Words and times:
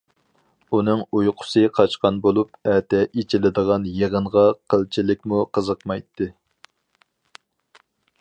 ئۇنىڭ 0.75 1.01
ئۇيقۇسى 1.17 1.61
قاچقان 1.79 2.15
بولۇپ، 2.23 2.71
ئەتە 2.71 3.01
ئېچىلىدىغان 3.09 3.85
يىغىنغا 3.99 4.45
قىلچىلىكمۇ 4.75 5.43
قىزىقمايتتى. 5.59 6.31